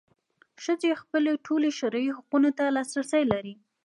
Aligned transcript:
ښځې 0.63 0.91
خپلو 1.01 1.31
ټولو 1.45 1.67
شرعي 1.79 2.09
حقونو 2.17 2.49
ته 2.57 2.63
لاسرسی 2.77 3.23
لري. 3.31 3.53